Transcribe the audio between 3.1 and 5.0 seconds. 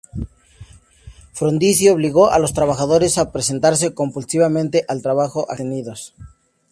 a presentarse compulsivamente